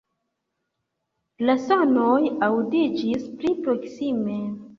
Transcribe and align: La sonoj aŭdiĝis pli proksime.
La 1.49 1.55
sonoj 1.65 2.15
aŭdiĝis 2.49 3.29
pli 3.37 3.53
proksime. 3.61 4.41